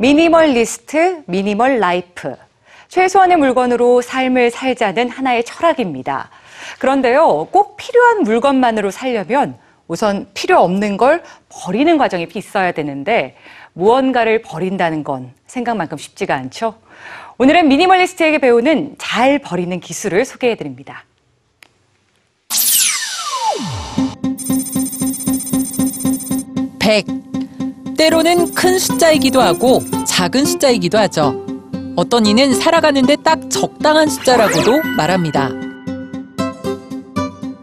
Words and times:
미니멀리스트, 0.00 1.24
minimal 1.26 1.80
life. 1.80 2.36
최소한의 2.86 3.36
물건으로 3.36 4.00
삶을 4.00 4.52
살자는 4.52 5.10
하나의 5.10 5.42
철학입니다. 5.42 6.30
그런데요, 6.78 7.48
꼭 7.50 7.76
필요한 7.76 8.22
물건만으로 8.22 8.92
살려면 8.92 9.58
우선 9.88 10.28
필요 10.34 10.60
없는 10.60 10.98
걸 10.98 11.24
버리는 11.48 11.98
과정이 11.98 12.28
있어야 12.32 12.70
되는데 12.70 13.36
무언가를 13.72 14.42
버린다는 14.42 15.02
건 15.02 15.32
생각만큼 15.48 15.98
쉽지가 15.98 16.32
않죠. 16.32 16.78
오늘은 17.38 17.66
미니멀리스트에게 17.66 18.38
배우는 18.38 18.94
잘 18.98 19.40
버리는 19.40 19.80
기술을 19.80 20.24
소개해 20.24 20.54
드립니다. 20.54 21.04
백 26.78 27.04
때로는 27.98 28.54
큰 28.54 28.78
숫자이기도 28.78 29.42
하고 29.42 29.82
작은 30.06 30.44
숫자이기도 30.44 30.96
하죠. 30.98 31.44
어떤 31.96 32.26
이는 32.26 32.54
살아가는데 32.54 33.16
딱 33.16 33.50
적당한 33.50 34.08
숫자라고도 34.08 34.82
말합니다. 34.96 35.50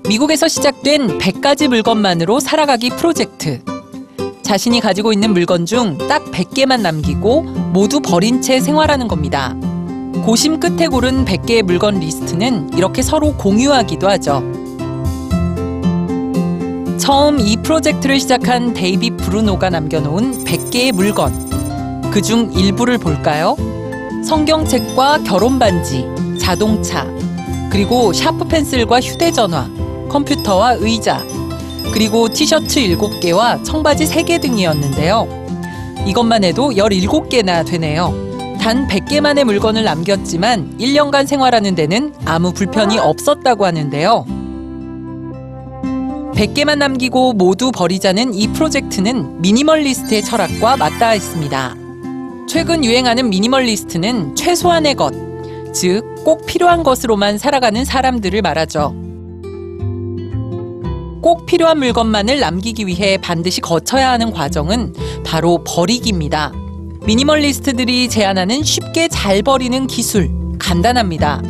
미국에서 0.10 0.50
시작된 0.50 1.18
100가지 1.20 1.70
물건만으로 1.70 2.42
살아가기 2.42 2.90
프로젝트. 2.92 3.62
자신이 4.44 4.82
가지고 4.82 5.14
있는 5.14 5.32
물건 5.32 5.66
중 5.66 5.98
딱 6.10 6.24
100개만 6.26 6.82
남기고 6.82 7.42
모두 7.42 8.02
버린 8.02 8.42
채 8.42 8.60
생활하는 8.60 9.08
겁니다. 9.08 9.56
고심 10.26 10.60
끝에 10.60 10.88
고른 10.88 11.24
100개의 11.24 11.64
물건 11.64 12.00
리스트는 12.02 12.78
이렇게 12.78 13.02
서로 13.02 13.36
공유하기도 13.38 14.08
하죠. 14.10 14.44
처음 17.06 17.40
이 17.40 17.56
프로젝트를 17.58 18.20
시작한 18.20 18.74
데이비 18.74 19.12
브루노가 19.12 19.70
남겨놓은 19.70 20.44
100개의 20.44 20.92
물건. 20.92 21.32
그 22.10 22.20
중 22.20 22.52
일부를 22.52 22.98
볼까요? 22.98 23.56
성경책과 24.28 25.20
결혼 25.20 25.60
반지, 25.60 26.08
자동차, 26.42 27.06
그리고 27.70 28.12
샤프 28.12 28.46
펜슬과 28.46 29.02
휴대전화, 29.02 29.70
컴퓨터와 30.10 30.78
의자, 30.80 31.22
그리고 31.94 32.28
티셔츠 32.28 32.80
7개와 32.80 33.64
청바지 33.64 34.06
3개 34.06 34.42
등이었는데요. 34.42 35.28
이것만 36.08 36.44
해도 36.44 36.72
17개나 36.72 37.68
되네요. 37.68 38.16
단 38.60 38.88
100개만의 38.88 39.44
물건을 39.44 39.84
남겼지만 39.84 40.76
1년간 40.80 41.28
생활하는 41.28 41.76
데는 41.76 42.16
아무 42.26 42.52
불편이 42.52 42.98
없었다고 42.98 43.64
하는데요. 43.64 44.26
100개만 46.36 46.78
남기고 46.80 47.34
모두 47.34 47.72
버리자는 47.72 48.34
이 48.34 48.50
프로젝트는 48.50 49.42
미니멀리스트의 49.42 50.22
철학과 50.22 50.76
맞닿아 50.76 51.16
있습니다. 51.16 51.76
최근 52.50 52.84
유행하는 52.84 53.30
미니멀리스트는 53.30 54.36
최소한의 54.36 54.96
것, 54.96 55.14
즉, 55.74 56.04
꼭 56.26 56.46
필요한 56.46 56.84
것으로만 56.84 57.38
살아가는 57.38 57.86
사람들을 57.86 58.42
말하죠. 58.42 58.94
꼭 61.22 61.46
필요한 61.46 61.80
물건만을 61.80 62.40
남기기 62.42 62.86
위해 62.86 63.18
반드시 63.18 63.62
거쳐야 63.62 64.12
하는 64.12 64.32
과정은 64.32 64.94
바로 65.26 65.64
버리기입니다. 65.64 66.52
미니멀리스트들이 67.06 68.10
제안하는 68.10 68.62
쉽게 68.62 69.08
잘 69.08 69.42
버리는 69.42 69.88
기술, 69.88 70.30
간단합니다. 70.60 71.42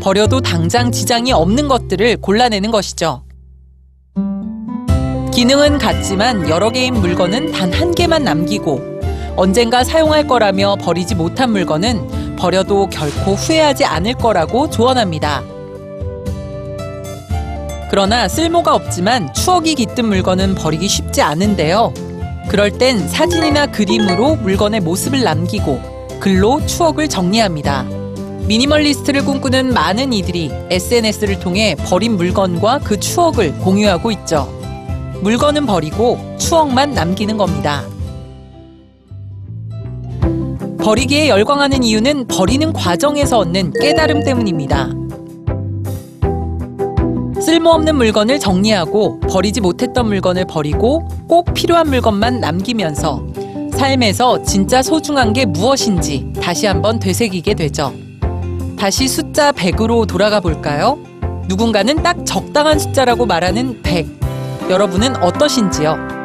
버려도 0.00 0.40
당장 0.40 0.92
지장이 0.92 1.32
없는 1.32 1.66
것들을 1.66 2.18
골라내는 2.18 2.70
것이죠. 2.70 3.27
기능은 5.38 5.78
같지만 5.78 6.48
여러 6.48 6.68
개인 6.70 6.94
물건은 6.94 7.52
단 7.52 7.72
한 7.72 7.94
개만 7.94 8.24
남기고 8.24 8.80
언젠가 9.36 9.84
사용할 9.84 10.26
거라며 10.26 10.74
버리지 10.80 11.14
못한 11.14 11.52
물건은 11.52 12.34
버려도 12.34 12.88
결코 12.88 13.34
후회하지 13.34 13.84
않을 13.84 14.14
거라고 14.14 14.68
조언합니다. 14.68 15.44
그러나 17.88 18.26
쓸모가 18.26 18.74
없지만 18.74 19.32
추억이 19.32 19.76
깃든 19.76 20.06
물건은 20.06 20.56
버리기 20.56 20.88
쉽지 20.88 21.22
않은데요. 21.22 21.94
그럴 22.48 22.72
땐 22.72 23.06
사진이나 23.06 23.66
그림으로 23.66 24.34
물건의 24.34 24.80
모습을 24.80 25.22
남기고 25.22 26.18
글로 26.18 26.66
추억을 26.66 27.08
정리합니다. 27.08 27.84
미니멀리스트를 28.48 29.24
꿈꾸는 29.24 29.72
많은 29.72 30.12
이들이 30.12 30.50
SNS를 30.70 31.38
통해 31.38 31.76
버린 31.76 32.16
물건과 32.16 32.80
그 32.82 32.98
추억을 32.98 33.56
공유하고 33.58 34.10
있죠. 34.10 34.57
물건은 35.22 35.66
버리고 35.66 36.18
추억만 36.38 36.92
남기는 36.92 37.36
겁니다. 37.36 37.82
버리기에 40.80 41.28
열광하는 41.28 41.82
이유는 41.82 42.28
버리는 42.28 42.72
과정에서 42.72 43.38
얻는 43.38 43.72
깨달음 43.80 44.24
때문입니다. 44.24 44.90
쓸모없는 47.40 47.96
물건을 47.96 48.38
정리하고 48.38 49.20
버리지 49.20 49.60
못했던 49.60 50.06
물건을 50.06 50.44
버리고 50.46 51.06
꼭 51.28 51.52
필요한 51.52 51.88
물건만 51.88 52.40
남기면서 52.40 53.26
삶에서 53.72 54.42
진짜 54.42 54.82
소중한 54.82 55.32
게 55.32 55.46
무엇인지 55.46 56.32
다시 56.40 56.66
한번 56.66 56.98
되새기게 56.98 57.54
되죠. 57.54 57.92
다시 58.78 59.08
숫자 59.08 59.52
100으로 59.52 60.06
돌아가 60.06 60.40
볼까요? 60.40 60.98
누군가는 61.48 62.02
딱 62.02 62.24
적당한 62.24 62.78
숫자라고 62.78 63.26
말하는 63.26 63.82
100. 63.82 64.27
여러분은 64.68 65.16
어떠신지요? 65.22 66.17